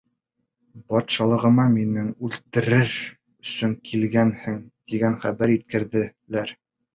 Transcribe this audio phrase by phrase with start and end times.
[0.93, 2.95] —Батшалығыма мине үлтерер
[3.49, 4.57] өсөн килгәнһең,
[4.93, 6.57] тигән хәбәр еткерҙеләр.